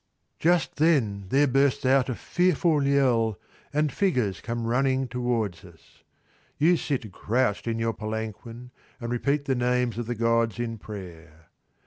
Just 0.39 0.77
then 0.77 1.27
there 1.29 1.45
bursts 1.45 1.85
out 1.85 2.09
a 2.09 2.15
fearful 2.15 2.83
yell, 2.87 3.39
and 3.71 3.91
figures 3.93 4.41
come 4.41 4.65
running 4.65 5.07
towards 5.07 5.63
us. 5.63 6.01
You 6.57 6.75
sit 6.75 7.11
crouched 7.11 7.67
in 7.67 7.77
your 7.77 7.93
palanquin 7.93 8.71
and 8.99 9.11
repeat 9.11 9.45
the 9.45 9.53
names 9.53 9.99
of 9.99 10.07
the 10.07 10.15
gods 10.15 10.57
in 10.57 10.79
prayer. 10.79 11.49